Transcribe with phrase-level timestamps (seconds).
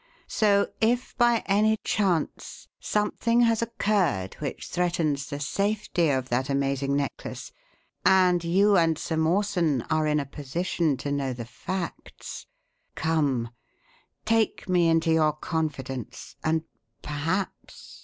[0.25, 6.95] So, if by any chance, something has occurred which threatens the safety of that amazing
[6.95, 7.51] necklace
[8.03, 12.47] and you and Sir Mawson are in a position to know the facts
[12.95, 13.49] Come!
[14.25, 16.63] Take me into your confidence, and
[17.03, 17.99] perhaps!